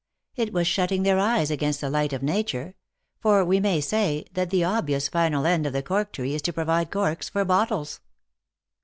[0.35, 2.73] "It was shutting their eyes against the light of nature;
[3.19, 6.53] for, we may say, that the obvious final end of the cork tree is to
[6.53, 7.99] provide corks for bottles."